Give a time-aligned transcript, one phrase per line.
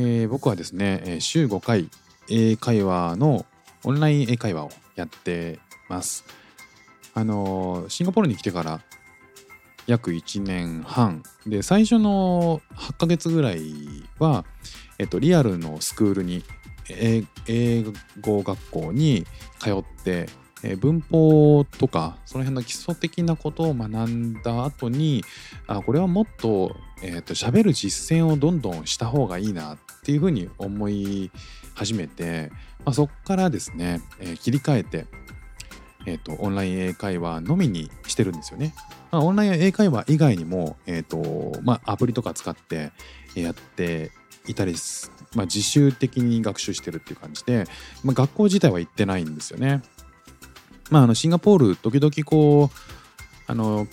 [0.00, 1.90] えー僕はですね週5回
[2.30, 3.44] 英会話の
[3.84, 5.58] オンライン英会話をやって
[5.88, 6.24] ます。
[7.12, 8.80] あのシンガポールに来てから
[9.86, 11.22] 約1年半。
[11.46, 13.60] で最初の8ヶ月ぐらい
[14.18, 14.46] は、
[14.98, 16.44] えっと、リアルのスクールに
[16.88, 17.84] 英
[18.20, 19.26] 語学校に
[19.58, 20.28] 通って
[20.62, 25.24] え文法とかその辺の基礎的なことを学んだ後に
[25.66, 31.30] あこれはもっと,、えー、と喋る実践をどんどんした方がいいなっっていうふうに思い
[31.74, 32.50] 始めて、
[32.84, 35.06] まあ、そこからですね、えー切り替えて、
[36.06, 38.74] えー、とオンライン英会話のみにしてるんですよね。
[39.10, 42.92] まあ、オンライン英会話以外にも、えーとまあ、アプリとか使って
[43.34, 44.10] やって
[44.46, 47.66] いたりす、まあ、自習的に学習してるっていう感じで、
[48.02, 49.82] まあ、学校自体は行ってないんですよね。
[50.90, 52.76] まあ、あのシンガポール時々こう
[53.46, 53.86] あの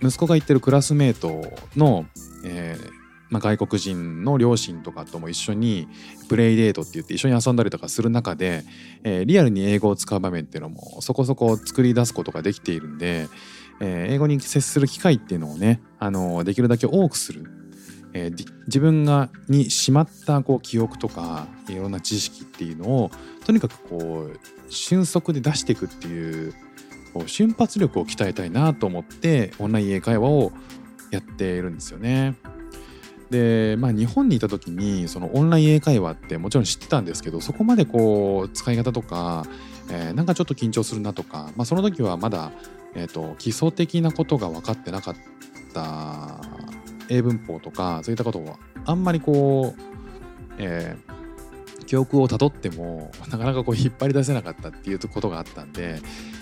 [0.00, 1.44] 息子が行ってるクラスメート
[1.76, 2.06] の、
[2.44, 2.97] えー
[3.30, 5.88] まあ、外国人の両親とかとも一緒に
[6.28, 8.64] プレイデートって言って一緒に遊んだりとかする中で、
[9.04, 13.28] えーリアルに英語を使う場面っていうのもそこそこ作り出すことができているんで、
[13.80, 17.44] えー英語に接する機会っていうのをね、あのできるだけ多くする、
[18.14, 23.10] えー自分がにしまったこう記憶とかいろんな知識っていうのを
[23.44, 26.54] とにかくこう瞬足で出していくっていう
[27.14, 30.52] こう瞬発力を鍛えたいなと思ってオンライン英会話を
[31.10, 32.34] やっているんですよね。
[33.30, 39.44] でまあ日本にいた時にそのオンライン英会話ってもちろん知ってたんですけどそこまでこう使い方とか、
[39.90, 42.52] えーなんかちょっと緊張するなとか、まあ、その時はまだ、
[42.94, 45.16] えー、と基礎的なことが分かってなかっ
[45.72, 46.40] た
[47.08, 49.82] 英文法とかそういったことをあんまりこう、
[50.58, 51.17] えー
[51.88, 56.00] 記憶をたどってもなかなかこう引っ張り出せなかったっていうことがあったんで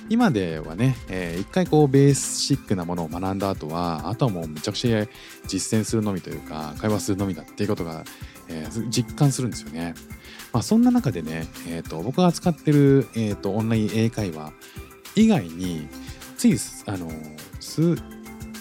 [0.09, 5.07] 今ではね、えー一回こうベーシックなものを学んだ後はあとはもうむちゃくちゃ
[5.47, 8.05] 実践するのみというか会話するのみだっていうことが、
[8.49, 9.95] えー実感するんですよね。
[10.53, 14.53] まあ、そんな中でね、えー、と僕が使ってる、えー、とオンライン英会話
[15.15, 15.89] 以外に
[16.37, 17.11] ついあの
[17.61, 17.97] 数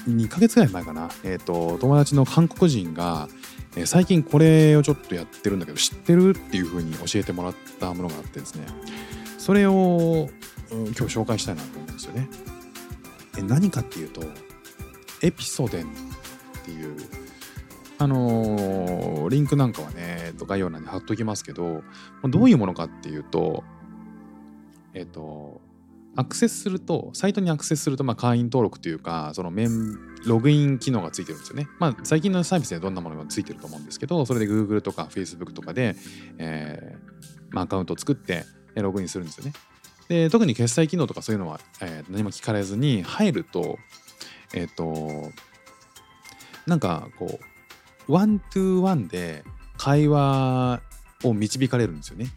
[0.07, 3.27] 2ヶ月ぐらい前かな、えー、と友達の韓国人が、
[3.75, 8.65] え最近これをちょっとやってるんだけど知ってるっていう風に教えてもらったものがあってですね
[9.37, 10.29] それを、
[10.71, 12.27] うん今日紹介したいなと思うんですよね。
[13.37, 14.23] え何かっていうと
[15.21, 15.87] エピソデンっ
[16.65, 16.97] ていう
[17.99, 21.83] あのーリンクなんかはね概要欄に貼っときますけど
[22.23, 23.63] どういうものかっていうと
[24.93, 25.61] えっ、と
[26.17, 31.67] アクセスするとサイトにアクセスすると、まあ、会員登録というかそのメンログイン機能がついてるんですよね。
[31.79, 35.95] まあ最近のサービスでどんなものがついてると思うんですけどそれで Google とか Facebook とかで、
[36.37, 39.53] えーまあ、アカウントを作ってログインするんですよね。
[40.07, 43.77] で特に決済機能とかそういうのは、えー何も聞かれずに入ると
[44.53, 45.31] えっ、と
[46.65, 47.39] なんかこ
[48.07, 49.43] うワントゥーワンで
[49.77, 50.81] 会話
[51.23, 52.27] を導かれるんですよね。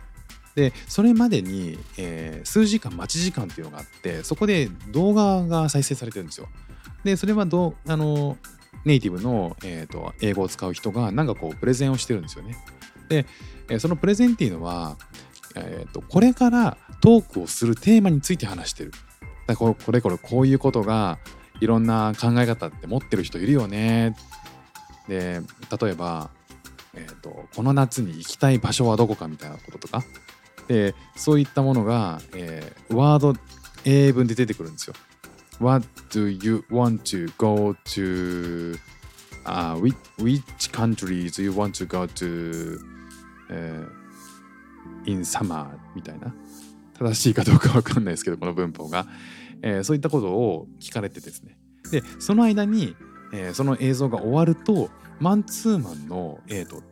[0.59, 6.49] でそれまでに、えー数時間待ち時間っていうのがあってそこで動画が再生されてるんですよ。
[7.05, 8.37] でそれはどあの
[8.85, 12.57] ネイティブの、えーと英語を使う人がなんかこうプレゼンをしてるんですよね。
[13.09, 13.25] で、
[13.69, 14.97] えーそのプレゼンっていうのは、
[15.55, 18.91] えーとこれからトークをするテーマについて話してる。
[19.47, 21.21] だからこれこれこういうことが
[21.61, 24.17] いろんな考え方って持ってる人いるよね。
[25.07, 25.41] で
[25.81, 26.31] 例えば、
[26.95, 30.03] えーとこの夏に行きたい場所はどこかみたいなこととか
[30.69, 33.35] でそういったものが、えーワード
[33.85, 34.95] 英文で出てくるんですよ。
[35.61, 38.79] What do you want to go to、
[39.45, 42.79] uh, which, which countries you want to go to、
[43.51, 43.89] uh,
[45.07, 46.35] in summer みたいな。
[46.99, 49.07] 正しいかどうかわかんないですけどこの文法が、
[49.63, 51.59] えーそういったことを聞かれてですね。
[51.91, 52.95] でその間に、
[53.33, 56.83] えーその映像が終わるとマンツーマンの、えーと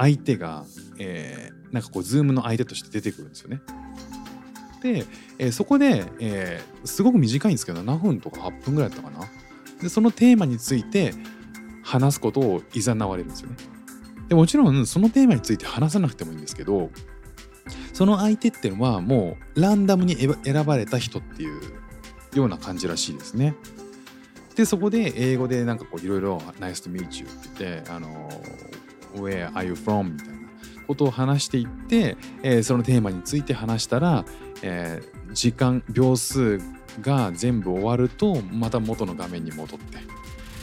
[0.00, 0.64] 相手が、
[0.98, 3.60] えーなんかこうズームの相手として出てくるんですよね。
[4.82, 5.04] で、
[5.38, 9.26] えーそこで、えーすごく短いんですけど7分とか8分ぐらいだったかな。
[9.80, 11.14] でそのテーマについて
[11.82, 13.56] 話すことをいざなわれるんですよね。
[14.28, 16.90] でもちろんそのテーマについて話さなくてもいいんですけど
[17.92, 21.60] その相手っていうのはもうランダムに選ば選ばれた人っていう
[22.34, 23.54] ような感じらしいですね。
[24.56, 28.30] でそこで英語でなんかこういろいろ「Nice to meet you」って言ってあの
[29.14, 30.12] Where are you from?
[30.12, 30.34] みたいな
[30.86, 34.24] ことを話していって、えーそのテーマについて話したら、
[34.62, 36.58] えー時間秒数
[37.00, 40.00] が全部終わるとまた元の画面に戻ってっ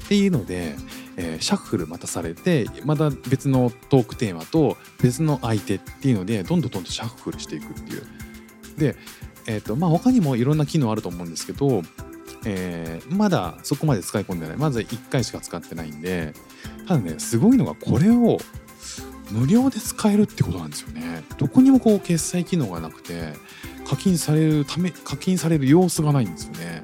[0.10, 0.76] ていうので、
[1.16, 8.04] えーシャッフルまたされてまた別のトークテーマと別の相手っていうのでどんどんどんどんシャッフルしていくっていう。
[8.78, 8.96] で、
[9.48, 11.82] えーとまあ、他にもいろんな機能あると思うんですけど、
[12.46, 16.34] えーまだそこまで使い込んでないまず1回しか使ってないんで
[16.88, 18.38] ただねすごいのがこれを
[19.32, 21.24] 無料で使えるってことなんですよね。
[21.38, 23.34] どこにもこう決済機能がなくて
[23.86, 26.82] 課金されるため課金される様子がないんですよね。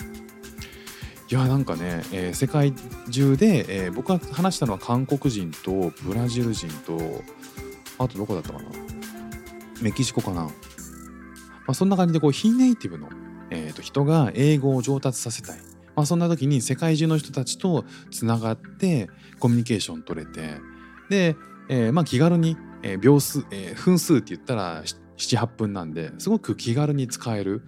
[1.29, 2.73] いやなんかね、えー世界
[3.09, 7.23] 中で、えー僕が話したのは韓国人とブラジル人と
[7.97, 8.65] あとどこだったかな？
[9.81, 10.51] メキシコかな、ま
[11.67, 13.09] あ、そんな感じでこう非ネイティブの、
[13.49, 15.57] えーと人が英語を上達させたい、
[15.95, 19.09] まあ、そんな時に世界中の人たちとつながって
[19.39, 20.57] コミュニケーション取れて
[21.09, 21.35] で、
[21.69, 22.57] えーまあ、気軽に、
[22.99, 24.83] 秒数、えー分数って言ったら
[25.17, 27.61] 78分なんですごく気軽に使える、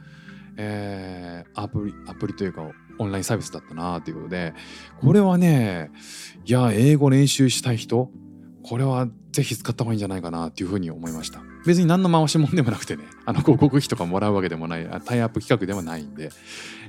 [0.57, 4.54] えーアプリアプリというかオンラインサービスだったなということで
[5.01, 5.92] これはね
[6.45, 8.10] いや英語練習したい人
[8.63, 11.42] これはぜひ使った方がいいんじゃないかなっていうふうに思いました。
[11.66, 16.32] 別に何の回しもんでもなくてね あの広告費とかもらうわけでもないタイアップ企画ではないんで、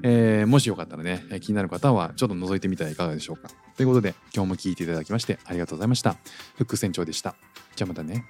[0.02, 3.48] えーもしよかったらね気になる方はちょっと覗いてみてはいかがでしょうか。
[3.76, 6.16] ということで今日も聞いていただきましてありがとうございました。
[6.56, 7.34] フック船長でした。
[7.74, 8.24] じゃあまたね。